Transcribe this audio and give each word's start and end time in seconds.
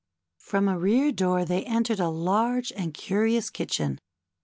173 0.39 0.45
From 0.49 0.67
a 0.67 0.79
rear 0.79 1.11
door 1.11 1.45
they 1.45 1.63
entered 1.63 1.99
a 1.99 2.09
large 2.09 2.73
and 2.75 2.91
curious 2.91 3.51
kitchen. 3.51 3.99